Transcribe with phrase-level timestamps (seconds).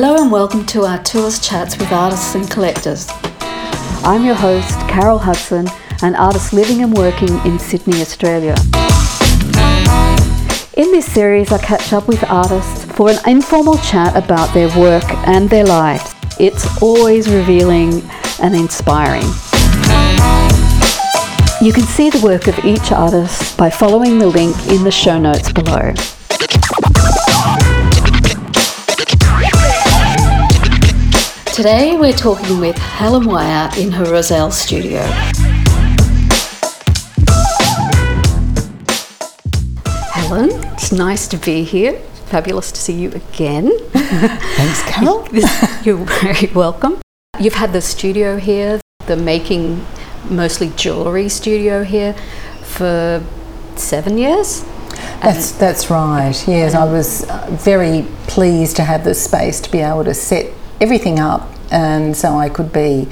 [0.00, 3.08] Hello and welcome to Artour's Chats with Artists and Collectors.
[4.04, 5.66] I'm your host, Carol Hudson,
[6.02, 8.54] an artist living and working in Sydney, Australia.
[10.74, 15.02] In this series, I catch up with artists for an informal chat about their work
[15.26, 16.14] and their lives.
[16.38, 18.08] It's always revealing
[18.40, 19.26] and inspiring.
[21.60, 25.18] You can see the work of each artist by following the link in the show
[25.18, 25.92] notes below.
[31.58, 35.00] Today we're talking with Helen Wyatt in her Rozelle studio.
[40.12, 41.94] Helen, it's nice to be here.
[42.26, 43.76] Fabulous to see you again.
[43.90, 45.26] Thanks, Carol.
[45.82, 47.00] You're very welcome.
[47.40, 49.84] You've had the studio here, the making
[50.30, 52.14] mostly jewellery studio here
[52.62, 53.20] for
[53.74, 54.64] seven years.
[55.22, 56.40] That's that's right.
[56.46, 60.54] Yes, I was uh, very pleased to have the space to be able to set
[60.80, 63.08] everything up, and so I could be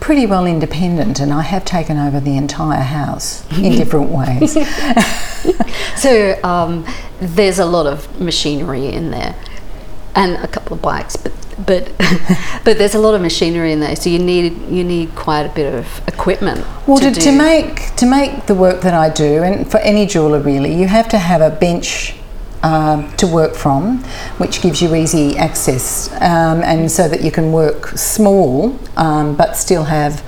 [0.00, 1.20] pretty well independent.
[1.20, 4.52] And I have taken over the entire house in different ways.
[5.96, 6.86] so um,
[7.20, 9.34] there's a lot of machinery in there,
[10.14, 11.32] and a couple of bikes, but
[11.66, 11.92] but
[12.64, 15.54] but there's a lot of machinery in there, so you need you need quite a
[15.54, 16.64] bit of equipment.
[16.86, 20.06] Well, to, to, to make to make the work that I do, and for any
[20.06, 22.16] jeweler really, you have to have a bench
[22.64, 24.02] um, to work from,
[24.38, 29.56] which gives you easy access, um, and so that you can work small um, but
[29.56, 30.22] still have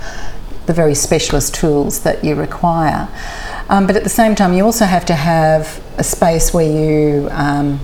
[0.67, 3.07] the very specialist tools that you require.
[3.69, 7.27] Um, but at the same time, you also have to have a space where you
[7.31, 7.79] um,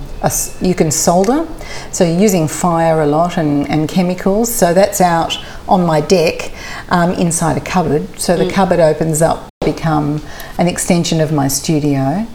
[0.60, 1.46] you can solder.
[1.92, 4.54] So you're using fire a lot and, and chemicals.
[4.54, 5.36] So that's out
[5.68, 6.52] on my deck
[6.88, 8.18] um, inside a cupboard.
[8.18, 8.52] So the mm.
[8.52, 10.22] cupboard opens up, to become
[10.58, 12.26] an extension of my studio,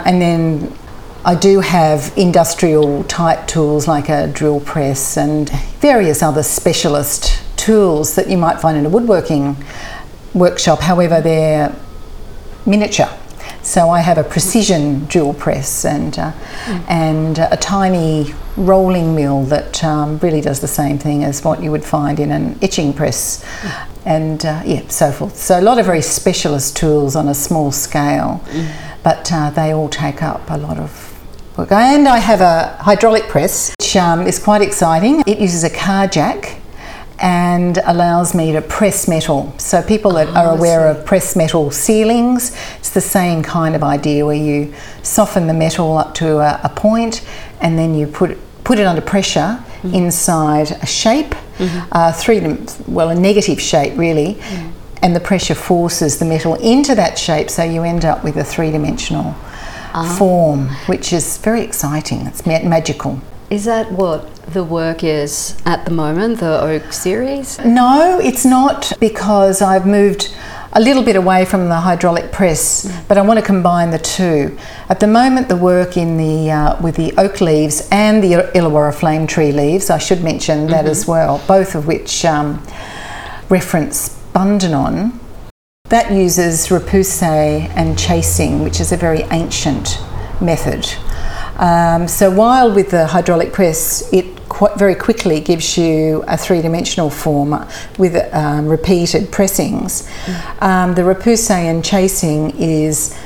[0.00, 0.72] and then
[1.26, 5.48] I do have industrial type tools like a drill press and
[5.80, 9.56] various other specialist tools that you might find in a woodworking
[10.34, 10.80] workshop.
[10.80, 11.74] However, they're
[12.66, 13.08] miniature.
[13.62, 16.32] So I have a precision drill press and uh,
[16.64, 16.84] mm.
[16.90, 21.70] and a tiny rolling mill that um, really does the same thing as what you
[21.70, 23.88] would find in an etching press, mm.
[24.04, 25.36] and uh, yeah, so forth.
[25.36, 28.70] So a lot of very specialist tools on a small scale, mm.
[29.02, 31.03] but uh, they all take up a lot of.
[31.94, 35.22] And I have a hydraulic press, which um, is quite exciting.
[35.24, 36.60] It uses a car jack
[37.20, 39.54] and allows me to press metal.
[39.58, 43.84] So people that oh, are aware of press metal ceilings, it's the same kind of
[43.84, 47.24] idea where you soften the metal up to a, a point
[47.60, 49.94] and then you put put it under pressure mm-hmm.
[49.94, 51.88] inside a shape, mm-hmm.
[51.92, 52.40] uh, three
[52.88, 54.34] well a negative shape really.
[54.34, 54.72] Mm.
[55.02, 58.44] And the pressure forces the metal into that shape, so you end up with a
[58.44, 59.36] three dimensional
[59.94, 60.16] ah.
[60.18, 62.26] form, which is very exciting.
[62.26, 63.20] It's magical.
[63.50, 67.58] Is that what the work is at the moment, the Oak series?
[67.64, 70.34] No, it's not because I've moved
[70.72, 73.08] a little bit away from the hydraulic press, mm.
[73.08, 74.58] but I want to combine the two.
[74.88, 78.92] At the moment, the work in the uh, with the oak leaves and the Illawarra
[78.92, 80.88] flame tree leaves, I should mention that mm-hmm.
[80.88, 82.60] as well, both of which um,
[83.48, 85.20] reference Bundanon.
[85.94, 90.00] That uses repousse and chasing, which is a very ancient
[90.40, 90.84] method.
[91.56, 97.10] Um, so while with the hydraulic press, it quite very quickly gives you a three-dimensional
[97.10, 97.64] form
[97.96, 100.10] with um, repeated pressings.
[100.24, 100.62] Mm.
[100.62, 103.16] Um, the repousse and chasing is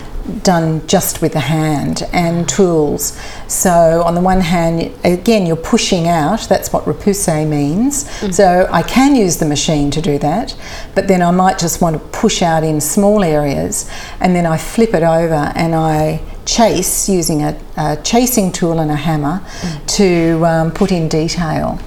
[0.43, 3.19] done just with the hand and tools.
[3.49, 6.49] So on the one hand, again, you're pushing out.
[6.49, 8.05] That's what repousse means.
[8.05, 8.35] Mm.
[8.35, 10.55] So I can use the machine to do that,
[10.95, 14.57] but then I might just want to push out in small areas, and then I
[14.59, 19.87] flip it over and I chase using a, a chasing tool and a hammer mm.
[19.97, 21.79] to um, put in detail.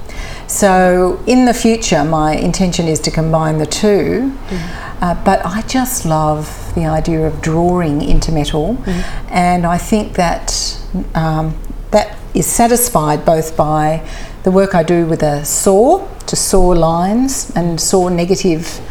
[0.52, 4.36] So in the future, my intention is to combine the two.
[4.50, 5.02] Mm.
[5.02, 9.04] Uh, but I just love the idea of drawing into metal, mm.
[9.32, 10.78] and I think that
[11.16, 11.58] um,
[11.92, 14.06] that is satisfied both by
[14.44, 18.82] the work I do with a saw to saw lines and saw negative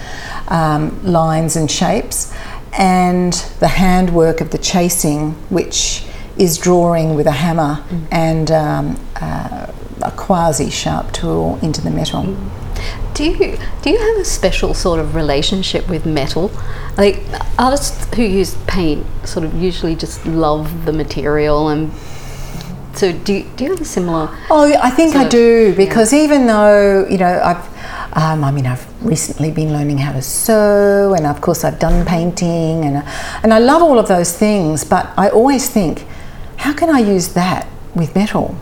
[0.48, 2.34] um, lines and shapes,
[2.72, 6.04] and the handwork of the chasing, which
[6.38, 8.08] is drawing with a hammer mm.
[8.10, 9.70] and um, uh,
[10.02, 12.22] a quasi sharp tool into the metal.
[12.22, 13.14] Mm.
[13.14, 16.50] Do you do you have a special sort of relationship with metal?
[16.96, 17.22] Like
[17.58, 21.92] artists who use paint sort of usually just love the material and
[22.94, 24.36] so do you, do you have a similar?
[24.50, 26.24] Oh, I think I do because yeah.
[26.24, 27.70] even though you know I've
[28.12, 32.04] um, I mean, I've recently been learning how to sew, and of course, I've done
[32.04, 33.04] painting, and
[33.42, 34.84] and I love all of those things.
[34.84, 36.04] But I always think,
[36.56, 38.56] how can I use that with metal?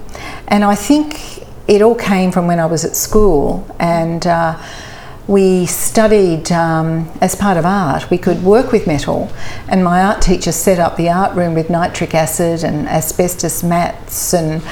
[0.48, 4.26] And I think it all came from when I was at school and.
[4.26, 4.58] Uh,
[5.28, 9.30] we studied um, as part of art, we could work with metal,
[9.68, 14.32] and my art teacher set up the art room with nitric acid and asbestos mats
[14.32, 14.62] and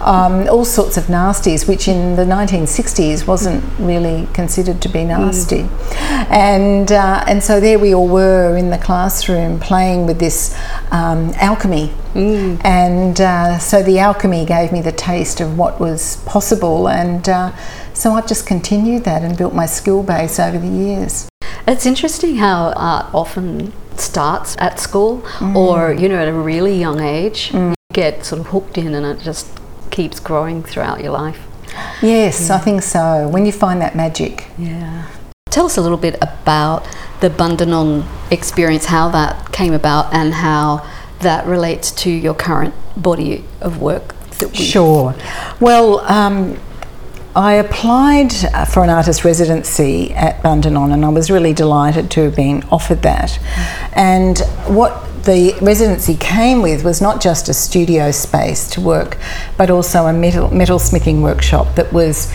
[0.00, 5.62] um, all sorts of nasties, which in the 1960s wasn't really considered to be nasty.
[5.62, 6.30] Mm.
[6.30, 10.54] And, uh, and so there we all were in the classroom playing with this
[10.90, 11.92] um, alchemy.
[12.14, 12.64] Mm.
[12.64, 16.88] And uh, so the alchemy gave me the taste of what was possible.
[16.88, 17.52] And uh,
[17.92, 21.28] so I've just continued that and built my skill base over the years.
[21.66, 25.56] It's interesting how art often starts at school mm.
[25.56, 27.50] or, you know, at a really young age.
[27.50, 27.70] Mm.
[27.70, 29.48] You get sort of hooked in and it just
[29.94, 31.40] keeps growing throughout your life.
[32.02, 32.56] Yes, yeah.
[32.56, 33.28] I think so.
[33.28, 34.46] When you find that magic.
[34.58, 35.06] Yeah.
[35.50, 36.84] Tell us a little bit about
[37.20, 40.84] the Bundanon experience, how that came about, and how
[41.20, 44.14] that relates to your current body of work.
[44.52, 45.14] sure.
[45.60, 46.58] Well, um,
[47.36, 48.32] I applied
[48.68, 53.02] for an artist residency at Bundanon and I was really delighted to have been offered
[53.02, 53.38] that.
[53.92, 54.92] And what
[55.24, 59.18] the residency came with was not just a studio space to work,
[59.56, 62.32] but also a metal, smithing workshop that was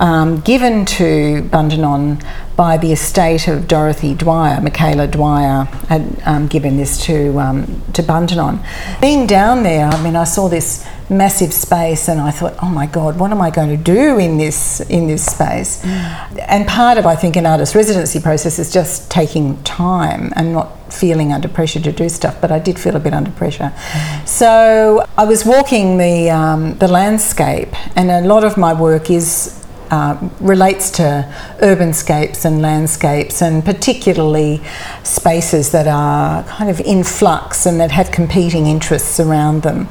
[0.00, 2.24] um, given to Bundanon
[2.56, 4.60] by the estate of Dorothy Dwyer.
[4.60, 8.60] Michaela Dwyer had um, given this to um, to Bundanon.
[9.00, 12.86] Being down there, I mean, I saw this massive space, and I thought, oh my
[12.86, 15.82] God, what am I going to do in this in this space?
[15.82, 16.44] Mm.
[16.48, 20.92] And part of, I think, an artist residency process is just taking time and not
[20.92, 22.40] feeling under pressure to do stuff.
[22.40, 24.28] But I did feel a bit under pressure, mm.
[24.28, 29.59] so I was walking the um, the landscape, and a lot of my work is
[29.90, 31.28] uh, relates to
[31.60, 34.62] urbanscapes and landscapes, and particularly
[35.02, 39.88] spaces that are kind of in flux and that have competing interests around them.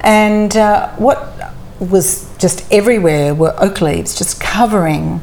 [0.00, 5.20] And uh, what was just everywhere were oak leaves just covering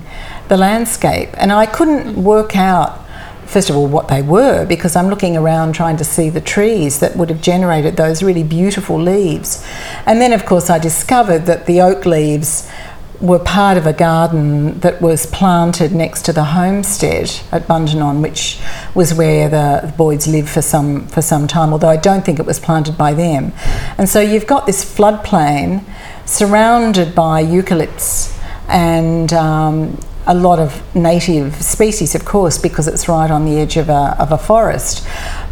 [0.50, 3.04] the landscape, and I couldn't work out
[3.48, 7.00] first of all what they were because I'm looking around trying to see the trees
[7.00, 9.66] that would have generated those really beautiful leaves.
[10.06, 12.70] And then, of course, I discovered that the oak leaves
[13.20, 18.60] were part of a garden that was planted next to the homestead at Bundanon, which
[18.94, 21.74] was where the Boyds lived for some for some time.
[21.74, 23.54] Although I don't think it was planted by them,
[23.98, 25.84] and so you've got this floodplain
[26.26, 28.38] surrounded by eucalypts
[28.68, 29.98] and um,
[30.28, 34.16] a lot of native species, of course, because it's right on the edge of a,
[34.20, 35.08] of a forest.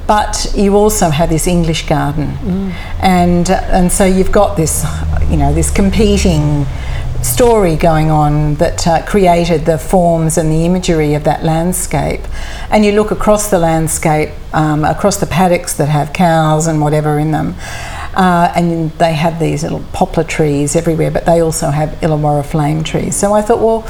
[0.06, 2.72] But you also have this English garden, mm.
[3.02, 4.86] and and so you've got this,
[5.32, 6.68] you know, this competing
[7.24, 12.22] story going on that uh, created the forms and the imagery of that landscape.
[12.70, 17.20] And you look across the landscape, um, across the paddocks that have cows and whatever
[17.20, 17.56] in them,
[18.16, 22.84] uh, and they have these little poplar trees everywhere, but they also have Illawarra flame
[22.84, 23.16] trees.
[23.16, 23.84] So I thought, well,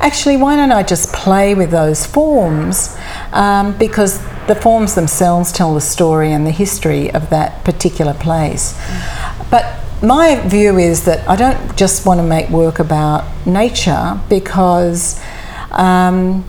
[0.00, 2.96] actually, why don't I just play with those forms?
[3.32, 8.72] Um, because the forms themselves tell the story and the history of that particular place.
[8.72, 9.50] Mm.
[9.50, 15.20] But my view is that I don't just want to make work about nature because
[15.70, 16.44] um,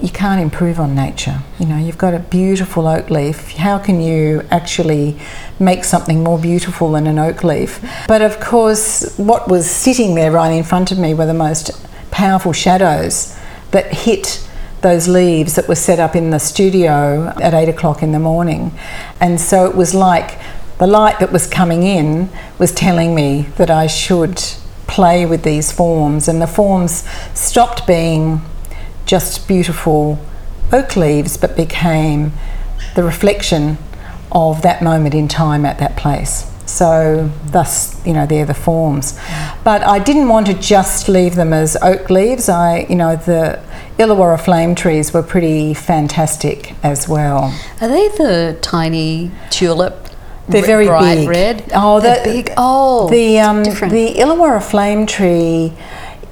[0.00, 1.42] you can't improve on nature.
[1.58, 3.52] You know, you've got a beautiful oak leaf.
[3.52, 5.18] How can you actually
[5.58, 7.80] make something more beautiful than an oak leaf?
[8.08, 11.70] But of course, what was sitting there right in front of me were the most
[12.10, 13.38] powerful shadows
[13.70, 14.46] that hit
[14.82, 18.72] those leaves that were set up in the studio at eight o'clock in the morning.
[19.20, 20.38] And so it was like
[20.78, 22.28] the light that was coming in
[22.58, 24.42] was telling me that I should
[24.86, 28.42] play with these forms, and the forms stopped being
[29.06, 30.18] just beautiful
[30.72, 32.32] oak leaves but became
[32.94, 33.78] the reflection
[34.32, 36.50] of that moment in time at that place.
[36.66, 39.18] So, thus, you know, they're the forms.
[39.62, 42.48] But I didn't want to just leave them as oak leaves.
[42.48, 43.62] I, you know, the
[43.98, 47.54] Illawarra flame trees were pretty fantastic as well.
[47.80, 50.08] Are they the tiny tulip
[50.48, 51.28] they're very bright big.
[51.28, 51.70] red.
[51.74, 52.52] Oh, they're big.
[52.56, 55.72] Oh, the um, the Illawarra flame tree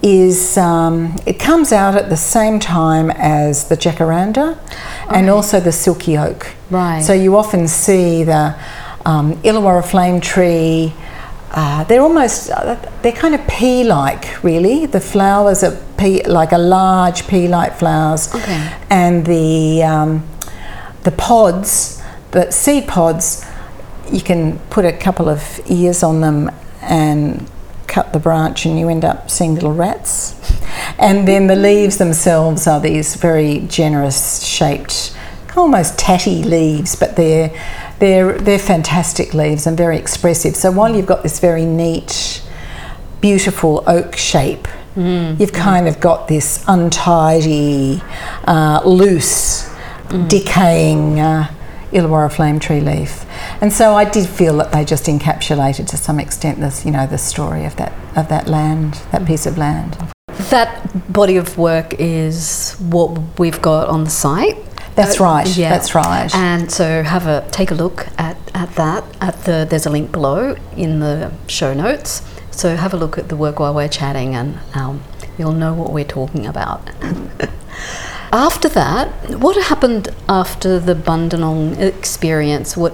[0.02, 4.59] is um, it comes out at the same time as the jacaranda
[5.07, 5.19] okay.
[5.19, 6.49] and also the silky oak.
[6.71, 7.00] Right.
[7.00, 8.59] So you often see the
[9.07, 10.92] um, Illawarra flame tree.
[11.52, 14.87] Uh, they're almost uh, they're kind of pea-like, really.
[14.87, 18.75] The flowers are pea, like a large pea-like flowers, okay.
[18.90, 20.26] and the um,
[21.04, 22.02] the pods,
[22.33, 23.47] the seed pods
[24.12, 26.50] you can put a couple of ears on them
[26.83, 27.49] and
[27.87, 30.35] cut the branch and you end up seeing little rats.
[30.99, 35.16] And then the leaves themselves are these very generous shaped,
[35.57, 37.50] almost tatty leaves, but they're
[37.99, 40.57] they're they're fantastic leaves and very expressive.
[40.57, 42.42] So while you've got this very neat
[43.23, 44.69] beautiful oak shape.
[45.40, 48.02] You've kind of got this untidy,
[48.45, 49.71] uh, loose,
[50.26, 51.49] decaying uh,
[51.92, 53.25] Illawarra flame tree leaf.
[53.62, 57.07] And so I did feel that they just encapsulated to some extent this, you know,
[57.07, 59.97] the story of that of that land, that piece of land.
[60.50, 64.57] That body of work is what we've got on the site.
[64.97, 65.47] That's Uh, right.
[65.57, 66.35] That's right.
[66.35, 69.04] And so have a take a look at, at that.
[69.21, 72.23] At the there's a link below in the show notes.
[72.50, 75.04] So have a look at the work while we're chatting, and um,
[75.38, 76.90] you'll know what we're talking about.
[78.33, 82.76] after that, what happened after the Bundanon experience?
[82.76, 82.92] What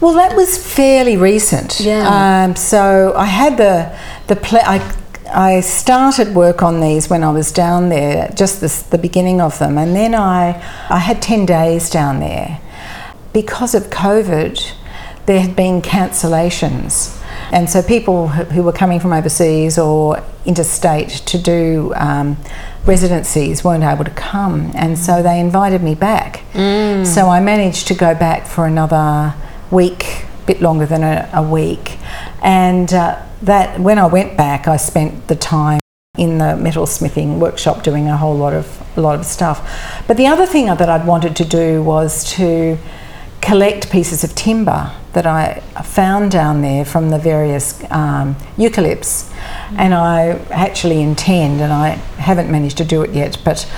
[0.00, 1.80] Well, that was fairly recent.
[1.80, 2.44] Yeah.
[2.44, 4.80] Um, so I had the the ple- I
[5.32, 9.58] I started work on these when I was down there, just this, the beginning of
[9.58, 12.60] them, and then I I had ten days down there
[13.32, 14.72] because of COVID.
[15.26, 21.08] There had been cancellations, and so people who who were coming from overseas or interstate
[21.26, 22.36] to do um,
[22.86, 26.42] residencies weren't able to come, and so they invited me back.
[27.04, 29.34] So I managed to go back for another
[29.70, 31.98] week, bit longer than a, a week,
[32.42, 35.80] and uh, that when I went back, I spent the time
[36.16, 39.60] in the metalsmithing workshop doing a whole lot of a lot of stuff.
[40.06, 42.78] But the other thing that I'd wanted to do was to
[43.42, 49.32] collect pieces of timber that I found down there from the various um, eucalypts,
[49.76, 53.70] and I actually intend, and I haven't managed to do it yet, but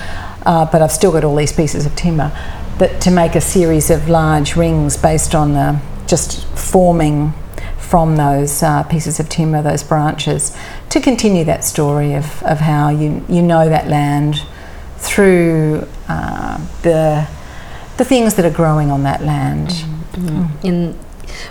[0.45, 2.31] uh, but I've still got all these pieces of timber,
[2.79, 7.33] that to make a series of large rings based on the just forming
[7.77, 10.55] from those uh, pieces of timber, those branches,
[10.89, 14.41] to continue that story of, of how you, you know that land
[14.97, 17.27] through uh, the,
[17.97, 19.71] the things that are growing on that land.
[20.63, 20.97] in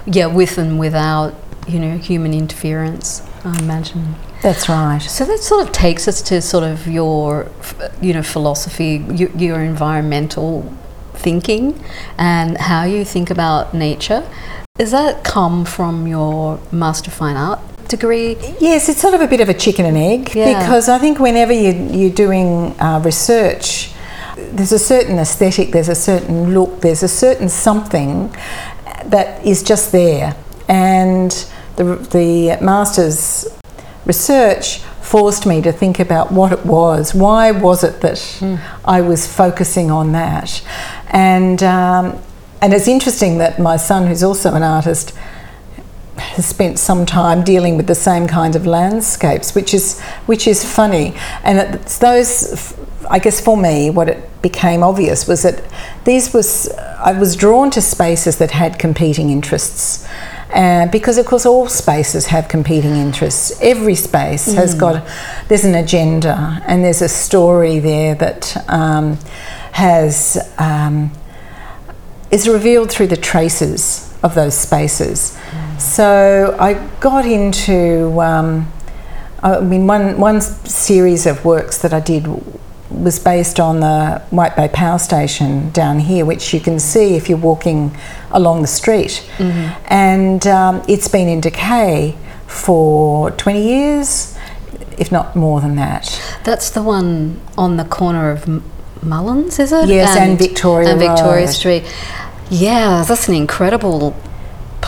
[0.06, 1.34] yeah with and without
[1.66, 3.22] you know human interference?
[3.44, 4.14] I imagine.
[4.42, 4.98] That's right.
[4.98, 7.50] So that sort of takes us to sort of your,
[8.00, 10.72] you know, philosophy, your, your environmental
[11.28, 11.64] thinking,
[12.16, 14.22] and how you think about nature.
[14.78, 18.36] Does that come from your Master of Fine Art degree?
[18.60, 20.58] Yes, it's sort of a bit of a chicken and egg Yeah.
[20.58, 22.48] because I think whenever you, you're doing
[22.80, 23.92] uh, research,
[24.56, 28.34] there's a certain aesthetic, there's a certain look, there's a certain something
[29.14, 30.34] that is just there.
[30.68, 31.30] And
[31.76, 31.84] the,
[32.16, 33.46] the master's
[34.06, 37.14] research forced me to think about what it was.
[37.14, 38.18] Why was it that
[38.84, 40.62] I was focusing on that?
[41.08, 42.20] And, um,
[42.60, 45.14] and it's interesting that my son, who's also an artist,
[46.16, 50.64] has spent some time dealing with the same kind of landscapes, which is which is
[50.64, 51.14] funny.
[51.44, 52.74] And it's those,
[53.08, 55.62] I guess, for me, what it became obvious was that
[56.04, 60.07] these was I was drawn to spaces that had competing interests.
[60.52, 63.58] Uh, because of course all spaces have competing interests.
[63.60, 65.06] Every space has got
[65.48, 69.18] there's an agenda and there's a story there that um,
[69.72, 71.12] has um,
[72.30, 75.38] is revealed through the traces of those spaces.
[75.78, 78.70] So I got into, um,
[79.42, 82.26] I mean, one, one series of works that I did
[82.90, 87.28] was based on the White Bay Power Station down here, which you can see if
[87.28, 87.96] you're walking
[88.30, 89.28] along the street.
[89.38, 92.16] And um, it's been in decay
[92.46, 94.36] for 20 years,
[94.96, 96.20] if not more than that.
[96.44, 98.64] That's the one on the corner of M-
[99.02, 99.88] Mullins, is it?
[99.88, 101.50] Yes, and Victoria and Victoria Road.
[101.52, 101.84] Street.
[102.50, 104.16] Yeah, that's an incredible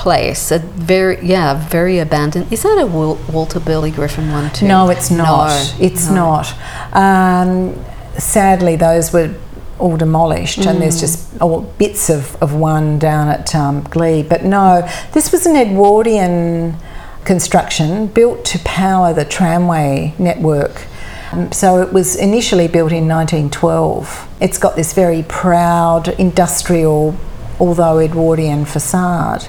[0.03, 0.51] place.
[0.51, 2.53] A very yeah, very abandoned.
[2.53, 4.67] Is that a Walter Burley Griffin one too?
[4.67, 5.49] No, it's not.
[5.49, 6.15] No, it's no.
[6.15, 6.47] not.
[6.95, 7.85] Um,
[8.19, 9.35] sadly, those were
[9.79, 14.29] all demolished, and there's just oh, bits of, of one down at um, Glebe.
[14.29, 16.77] But no, this was an Edwardian
[17.25, 20.87] construction built to power the tramway network.
[21.33, 24.29] Um, So it was initially built in 1912.
[24.41, 27.15] It's got this very proud industrial,
[27.59, 29.47] although Edwardian facade.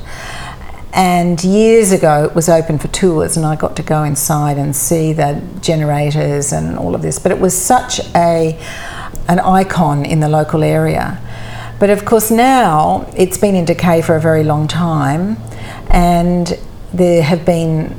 [0.93, 4.75] And years ago, it was open for tours, and I got to go inside and
[4.75, 7.17] see the generators and all of this.
[7.17, 8.59] But it was such a
[9.27, 11.19] an icon in the local area.
[11.79, 15.37] But of course, now it's been in decay for a very long time,
[15.89, 16.59] and
[16.93, 17.95] there have been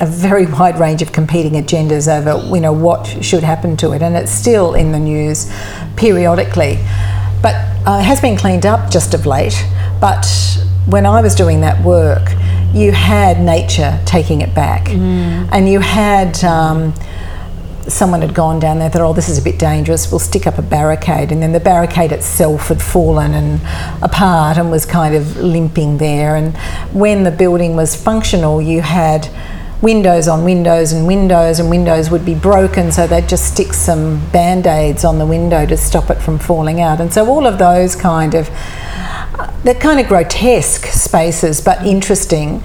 [0.00, 4.02] a very wide range of competing agendas over you know what should happen to it,
[4.02, 5.50] and it's still in the news
[5.94, 6.78] periodically.
[7.40, 7.54] But
[7.86, 9.64] uh, it has been cleaned up just of late.
[10.00, 10.26] But
[10.86, 12.30] when I was doing that work,
[12.72, 16.42] you had nature taking it back, and you had.
[16.44, 16.94] Um,
[17.86, 20.46] someone had gone down there, and thought, oh, this is a bit dangerous, we'll stick
[20.46, 21.30] up a barricade.
[21.30, 23.60] And then the barricade itself had fallen and
[24.02, 26.34] apart and was kind of limping there.
[26.34, 26.56] And
[26.94, 29.28] when the building was functional, you had
[29.82, 34.26] windows on windows and windows, and windows would be broken, so they'd just stick some
[34.30, 37.02] band aids on the window to stop it from falling out.
[37.02, 38.48] And so all of those kind of
[39.62, 42.62] they're kind of grotesque spaces, but interesting.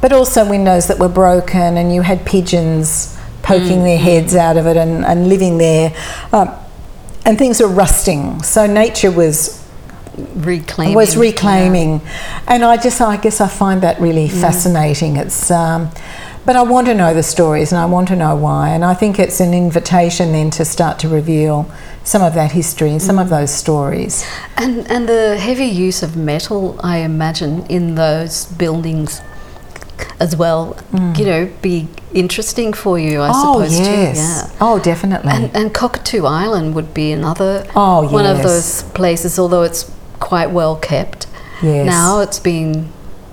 [0.00, 4.66] But also windows that were broken, and you had pigeons poking their heads out of
[4.66, 5.94] it and, and living there.
[6.32, 6.50] Um,
[7.24, 8.42] and things were rusting.
[8.42, 9.64] So nature was
[10.34, 10.94] reclaiming.
[10.94, 12.00] was reclaiming,
[12.46, 15.16] and I just I guess I find that really fascinating.
[15.16, 15.90] It's um,
[16.46, 18.94] but I want to know the stories and I want to know why, and I
[18.94, 21.70] think it's an invitation then to start to reveal
[22.12, 24.24] some of that history and some of those stories.
[24.56, 26.62] And and the heavy use of metal,
[26.94, 29.20] I imagine, in those buildings
[30.20, 30.76] as well,
[31.18, 33.32] you know, be interesting for you, I Mm.
[33.34, 34.20] oh suppose yes, too.
[34.22, 34.66] Yeah.
[34.66, 35.32] oh definitely.
[35.36, 39.84] And, and Cockatoo Island would be another Oh, one of those places, although it's
[40.20, 41.26] quite well kept.
[41.62, 41.86] Yes.
[41.86, 42.88] Now it's been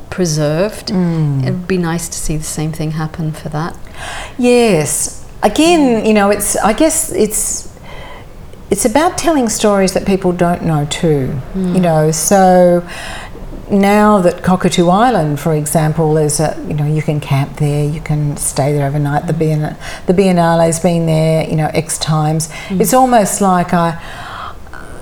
[0.09, 0.87] preserved.
[0.87, 1.43] Mm.
[1.43, 3.73] It'd be nice to see the same thing happen for that.
[4.37, 5.23] Yes.
[5.43, 7.69] Again, you know, it's I guess it's
[8.75, 11.27] it's about telling stories that people don't know too.
[11.27, 11.75] Hmm.
[11.75, 12.85] You know, so
[13.71, 18.01] now that Cockatoo Island, for example, is a you know you can camp there, you
[18.01, 19.27] can stay there overnight.
[19.27, 19.77] The Bienn-
[20.07, 22.51] the Biennale's been there, you know, x times.
[22.51, 22.81] Hmm.
[22.81, 23.87] It's almost like I.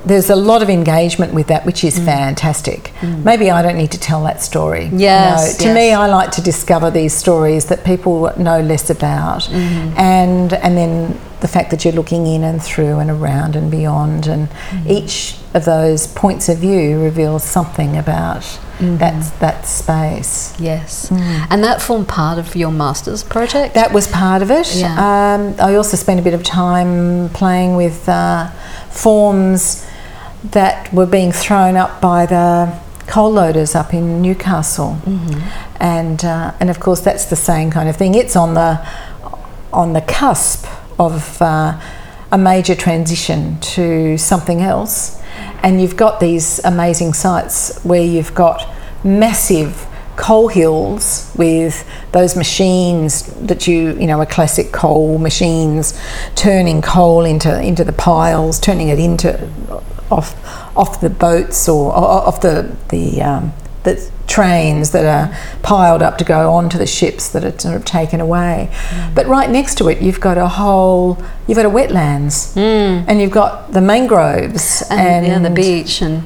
[0.06, 2.06] There's a lot of engagement with that, which is hmm.
[2.06, 2.92] fantastic.
[3.02, 4.92] Maybe I don't need to tell that story.
[4.94, 5.66] Yes, know.
[5.66, 5.94] to me.
[5.94, 9.50] I like to discover these stories that people know less about,
[9.98, 14.28] and and then the fact that you're looking in and through and around and beyond,
[14.28, 14.48] and
[14.88, 20.58] each of those points of view reveals something about that that space.
[20.58, 21.12] Yes.
[21.12, 23.76] And that formed part of your master's project?
[23.76, 24.74] That was part of it.
[24.74, 24.94] Yeah.
[24.96, 28.50] Um, I also spent a bit of time playing with uh,
[28.90, 29.86] forms
[30.46, 32.74] that were being thrown up by the
[33.08, 34.98] coal loaders up in Newcastle,
[35.82, 38.16] and uh, and of course that's the same kind of thing.
[38.16, 38.80] It's on the
[39.74, 40.68] on the cusp
[41.00, 41.80] of uh,
[42.32, 45.22] a major transition to something else,
[45.62, 48.68] and you've got these amazing sites where you've got
[49.04, 56.00] massive coal hills with those machines that you you know are classic coal machines
[56.36, 59.50] turning coal into into the piles turning it into
[60.12, 60.36] off
[60.78, 63.52] off the boats or, off the the um,
[63.84, 67.86] the trains that are piled up to go onto the ships that are sort of
[67.86, 68.74] taken away.
[69.14, 73.32] But right next to it, you've got a whole, you've got a wetlands, and you've
[73.32, 76.24] got the mangroves and, yeah, the beach and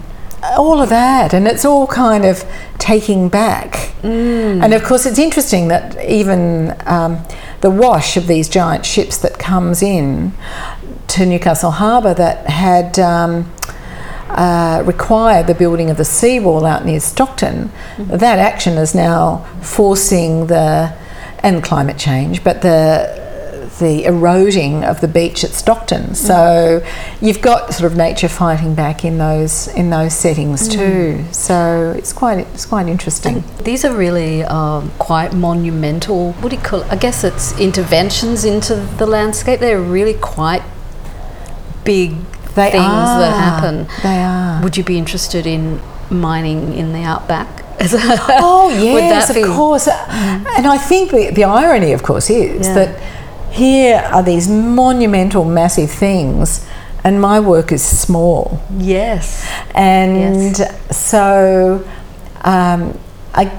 [0.58, 1.34] all of that.
[1.34, 2.44] And it's all kind of
[2.78, 3.92] taking back.
[4.62, 7.26] And of course it's interesting that even um,
[7.62, 10.34] the wash of these giant ships that comes in
[11.08, 13.52] to newcastle harbour that had um,
[14.38, 20.48] uh, required the building of the seawall out near Stockton, that action is now forcing
[20.48, 20.96] the
[21.40, 23.28] and climate change, but the
[23.80, 26.16] the eroding of the beach at Stockton.
[26.16, 26.84] So
[27.22, 31.24] you've got sort of nature fighting back in those in those settings too.
[31.32, 33.44] So it's quite it's quite interesting.
[33.64, 36.34] These are really um, quite monumental.
[36.34, 36.92] What do you call it?
[36.92, 39.60] I guess it's interventions into the landscape.
[39.60, 40.64] They're really quite
[41.84, 42.16] big
[42.58, 43.20] They things are.
[43.20, 43.88] that happen.
[44.04, 44.62] They are.
[44.64, 47.48] Would you be interested in mining in the outback?
[48.50, 49.88] Oh yes, of course.
[49.88, 52.74] And I think the, the irony, of course, is Yeah.
[52.74, 52.90] that
[53.52, 56.66] here are these monumental, massive things,
[57.04, 58.60] and my work is small.
[58.78, 59.46] Yes.
[59.76, 60.56] And
[60.92, 61.88] so,
[62.42, 62.98] um,
[63.34, 63.52] I,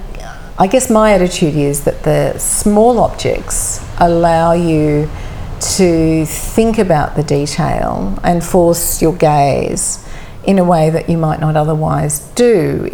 [0.58, 5.08] I guess my attitude is that the small objects allow you
[5.60, 10.04] to think about the detail and force your gaze
[10.44, 12.90] in a way that you might not otherwise do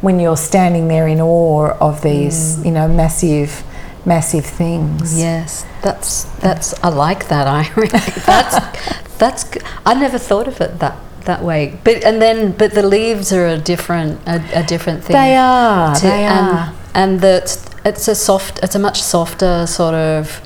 [0.00, 2.66] when you're standing there in awe of these, mm.
[2.66, 3.64] you know, massive,
[4.04, 5.18] massive things.
[5.18, 5.64] Yes.
[5.82, 6.74] That's that's.
[6.84, 7.88] I like that irony.
[7.88, 9.44] that's that's.
[9.50, 11.78] g- I never thought of it that that way.
[11.84, 15.14] But and then but the leaves are a different a, a different thing.
[15.14, 16.74] They are, to- they and, are.
[16.94, 20.40] and that it's a soft it's a much softer sort of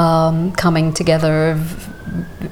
[0.00, 1.58] um, coming together of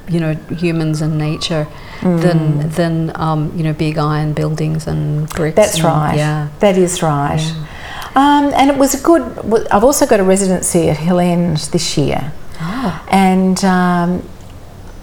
[0.08, 1.66] you know humans and nature
[2.00, 2.20] Mm.
[2.24, 2.40] than
[2.78, 2.94] than
[3.26, 6.16] um, you know big iron buildings and bricks That's and- right.
[6.16, 7.40] yeah That is right.
[8.16, 9.22] Um, and it was a good.
[9.74, 12.20] I've also got a residency at Hill End this year,
[12.60, 13.02] Ah.
[13.10, 14.08] and um,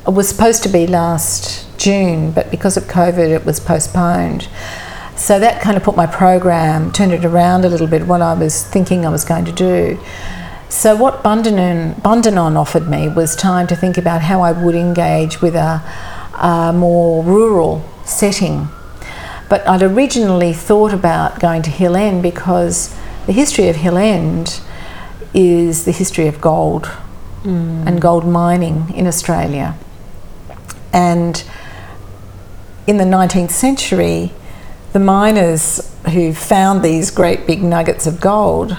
[0.07, 4.47] it was supposed to be last June, but because of COVID, it was postponed.
[5.15, 8.01] So that kind of put my program, turned it around a little bit.
[8.07, 9.97] What I was thinking I was going to do.
[10.71, 15.41] So what Bundanon, Bundanon offered me was time to think about how I would engage
[15.41, 15.83] with a,
[16.39, 18.69] a more rural setting.
[19.49, 24.61] But I'd originally thought about going to Hill End because the history of Hill End
[25.33, 27.83] is the history of gold hmm.
[27.85, 29.75] and gold mining in Australia.
[30.93, 31.43] And
[32.87, 34.31] in the 19th century,
[34.93, 38.77] the miners who found these great big nuggets of gold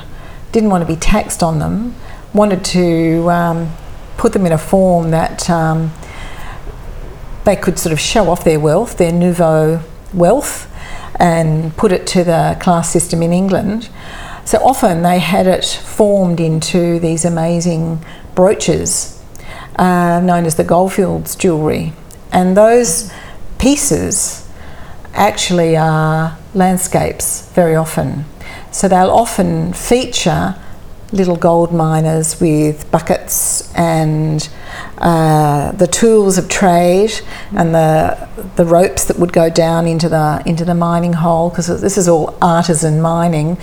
[0.52, 1.94] didn't want to be taxed on them,
[2.32, 3.72] wanted to um,
[4.16, 5.92] put them in a form that um,
[7.44, 9.82] they could sort of show off their wealth, their nouveau
[10.14, 10.70] wealth,
[11.16, 13.88] and put it to the class system in England.
[14.44, 19.22] So often they had it formed into these amazing brooches
[19.76, 21.92] uh, known as the Goldfields jewellery.
[22.32, 23.12] And those
[23.58, 24.48] pieces
[25.14, 28.24] actually are landscapes very often.
[28.72, 30.56] So they'll often feature
[31.12, 34.48] little gold miners with buckets and
[34.96, 37.12] uh, the tools of trade
[37.54, 41.80] and the the ropes that would go down into the into the mining hole because
[41.82, 43.58] this is all artisan mining.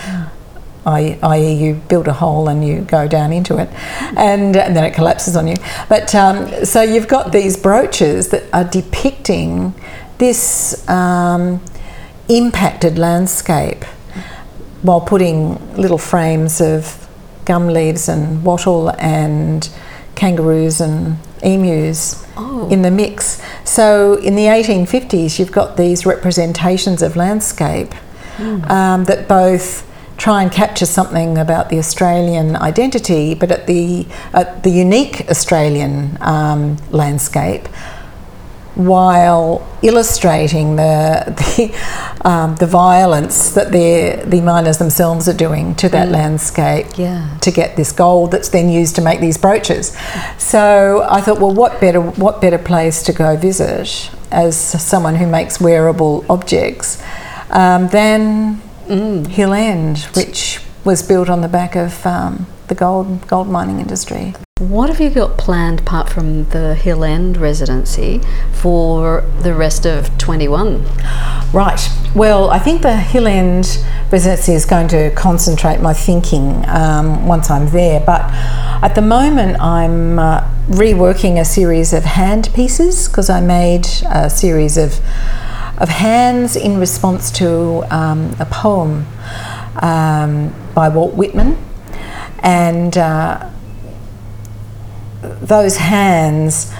[0.85, 3.69] I- i.e., you build a hole and you go down into it,
[4.15, 5.55] and, and then it collapses on you.
[5.89, 9.73] But um, so you've got these brooches that are depicting
[10.19, 11.61] this um,
[12.29, 13.83] impacted landscape
[14.81, 17.07] while putting little frames of
[17.45, 19.69] gum leaves and wattle and
[20.15, 22.69] kangaroos and emus Oh.
[22.69, 23.41] in the mix.
[23.65, 27.93] So in the 1850s, you've got these representations of landscape
[28.69, 34.63] um, that both try and capture something about the Australian identity, but at the at
[34.63, 37.67] the unique Australian um, landscape,
[38.79, 45.89] while illustrating the the, um, the violence that the the miners themselves are doing to
[45.89, 47.37] that landscape Yeah.
[47.41, 49.95] to get this gold that's then used to make these brooches.
[50.37, 55.27] So I thought, well, what better what better place to go visit as someone who
[55.27, 57.01] makes wearable objects
[57.49, 63.49] um, than Hill End, which was built on the back of um, the gold gold
[63.49, 64.33] mining industry.
[64.59, 68.19] What have you got planned apart from the Hill End residency
[68.51, 70.83] for the rest of 21?
[71.53, 71.89] Right.
[72.13, 77.49] Well, I think the Hill End residency is going to concentrate my thinking um, once
[77.49, 78.01] I'm there.
[78.01, 78.23] But
[78.83, 84.29] at the moment, I'm uh, reworking a series of hand pieces because I made a
[84.29, 84.99] series of
[85.77, 89.07] of hands in response to um, a poem
[89.81, 91.57] um, by Walt Whitman,
[92.43, 92.97] and.
[92.97, 93.49] Uh,
[95.21, 96.71] those hands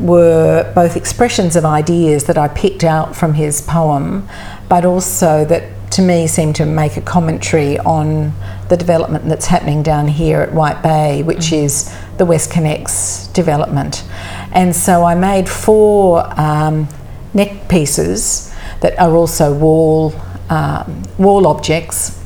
[0.00, 4.28] were both expressions of ideas that I picked out from his poem,
[4.68, 8.32] but also that to me seemed to make a commentary on
[8.68, 14.04] the development that's happening down here at White Bay, which is the WestConnex development.
[14.52, 16.88] And so I made four um,
[17.34, 20.14] neck pieces that are also wall
[20.48, 22.20] um, wall objects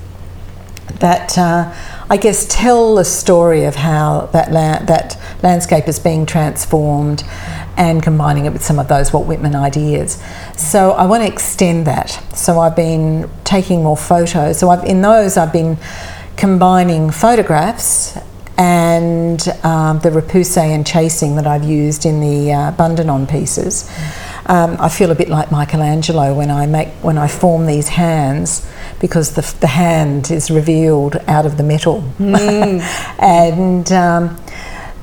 [1.00, 1.74] that uh,
[2.08, 7.22] I guess tell the story of how that la- that landscape is being transformed
[7.76, 10.20] and combining it with some of those Walt Whitman ideas.
[10.56, 12.10] So I want to extend that.
[12.34, 14.58] So I've been taking more photos.
[14.58, 15.78] So I've, in those I've been
[16.36, 18.18] combining photographs
[18.56, 23.90] and um, the repousse and chasing that I've used in the uh, Bundanon pieces.
[24.46, 28.70] Um, I feel a bit like Michelangelo when I make when I form these hands
[29.00, 34.36] because the, the hand is revealed out of the metal, and um,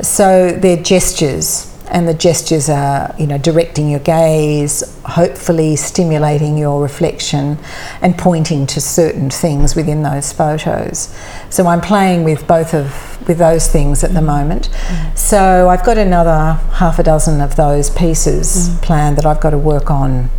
[0.01, 1.67] so they're gestures.
[1.87, 7.57] And the gestures are, you know, directing your gaze, hopefully stimulating your reflection,
[8.01, 11.13] and pointing to certain things within those photos.
[11.49, 14.69] So I'm playing with both of with those things at the moment.
[15.15, 19.57] So I've got another half a dozen of those pieces planned that I've got to
[19.57, 20.29] work on.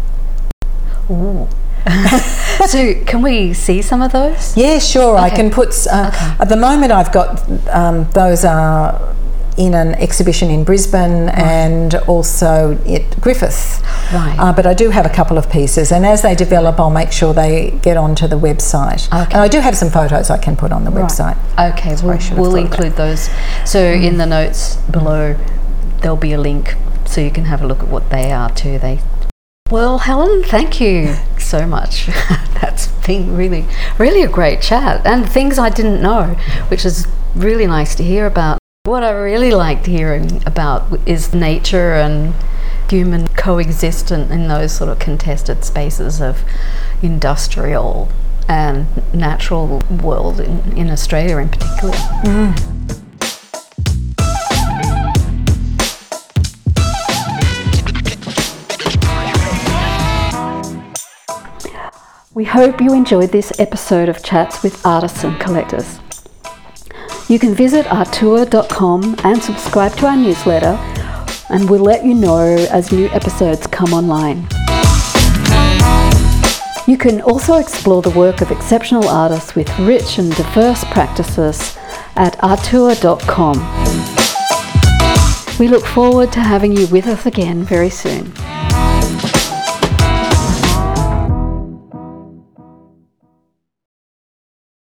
[1.10, 1.48] Ooh.
[2.66, 4.56] so, can we see some of those?
[4.56, 5.16] Yeah, sure.
[5.18, 5.86] I can put.
[5.86, 6.36] Uh, Okay.
[6.40, 9.14] At the moment, I've got um, those are
[9.56, 13.82] in an exhibition in Brisbane and also at Griffith.
[14.12, 14.36] Right.
[14.38, 17.12] Uh, but I do have a couple of pieces, and as they develop, I'll make
[17.12, 19.06] sure they get onto the website.
[19.08, 19.32] Okay.
[19.32, 21.36] And I do have some photos I can put on the website.
[21.58, 22.84] Okay, Sorry, I should have we'll, we'll thought of that.
[22.84, 23.30] include those.
[23.64, 25.36] So, in the notes below,
[26.00, 28.78] there'll be a link so you can have a look at what they are too.
[28.78, 29.00] They
[29.70, 32.06] well, Helen, thank you so much.
[32.60, 33.64] That's been really,
[33.98, 36.34] really a great chat and things I didn't know,
[36.68, 38.58] which is really nice to hear about.
[38.92, 42.34] What I really liked hearing about is nature and
[42.90, 46.42] human coexistence in those sort of contested spaces of
[47.00, 48.10] industrial
[48.50, 51.94] and natural world in, in Australia in particular.
[62.34, 66.01] We hope you enjoyed this episode of Chats with Artists and Collectors.
[67.28, 70.78] You can visit artour.com and subscribe to our newsletter,
[71.48, 74.46] and we'll let you know as new episodes come online.
[76.86, 81.76] You can also explore the work of exceptional artists with rich and diverse practices
[82.16, 83.56] at artour.com.
[85.58, 88.32] We look forward to having you with us again very soon.